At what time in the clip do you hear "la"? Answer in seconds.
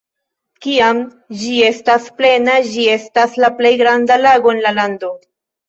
3.47-3.53, 4.69-4.77